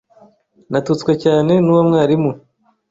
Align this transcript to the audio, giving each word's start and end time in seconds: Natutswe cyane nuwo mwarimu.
Natutswe 0.71 1.11
cyane 1.23 1.53
nuwo 1.63 1.81
mwarimu. 1.87 2.31